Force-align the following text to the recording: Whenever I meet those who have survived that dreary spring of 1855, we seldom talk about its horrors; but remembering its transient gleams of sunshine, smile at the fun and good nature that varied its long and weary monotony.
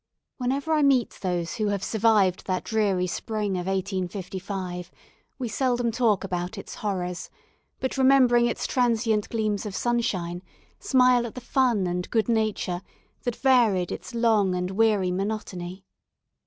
Whenever 0.37 0.73
I 0.73 0.81
meet 0.81 1.19
those 1.21 1.57
who 1.57 1.67
have 1.67 1.83
survived 1.83 2.47
that 2.47 2.63
dreary 2.63 3.05
spring 3.05 3.51
of 3.51 3.67
1855, 3.67 4.89
we 5.37 5.47
seldom 5.47 5.91
talk 5.91 6.23
about 6.23 6.57
its 6.57 6.73
horrors; 6.81 7.29
but 7.79 7.99
remembering 7.99 8.47
its 8.47 8.65
transient 8.65 9.29
gleams 9.29 9.63
of 9.63 9.75
sunshine, 9.75 10.41
smile 10.79 11.27
at 11.27 11.35
the 11.35 11.39
fun 11.39 11.85
and 11.85 12.09
good 12.09 12.29
nature 12.29 12.81
that 13.25 13.35
varied 13.35 13.91
its 13.91 14.15
long 14.15 14.55
and 14.55 14.71
weary 14.71 15.11
monotony. 15.11 15.85